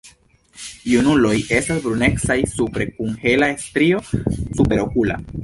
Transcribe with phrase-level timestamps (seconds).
[0.91, 5.23] Junuloj estas brunecaj supre kun hela strio superokula.